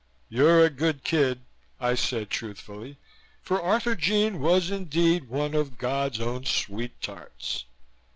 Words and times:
"You're 0.29 0.65
a 0.65 0.71
good 0.71 1.03
kid," 1.03 1.41
I 1.79 1.93
said 1.93 2.31
truthfully, 2.31 2.97
for 3.43 3.61
Arthurjean 3.61 4.39
was 4.39 4.71
indeed 4.71 5.29
one 5.29 5.53
of 5.53 5.77
God's 5.77 6.19
own 6.19 6.43
sweet 6.45 6.99
tarts. 7.03 7.65